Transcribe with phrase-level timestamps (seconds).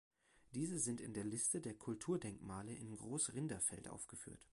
[0.55, 4.41] Diese sind in der Liste der Kulturdenkmale in Großrinderfeld aufgeführt.